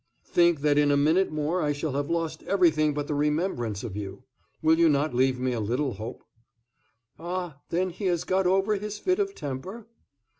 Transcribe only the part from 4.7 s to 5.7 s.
you not leave me a